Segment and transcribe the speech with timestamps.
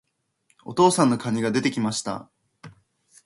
[0.65, 2.27] お父さんの蟹が出て来ました。